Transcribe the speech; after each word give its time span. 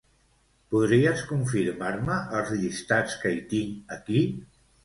Podries 0.75 1.21
confirmar-me 1.33 2.17
els 2.39 2.57
llistats 2.63 3.21
que 3.25 3.35
hi 3.37 3.41
tinc 3.55 3.97
aquí? 3.99 4.27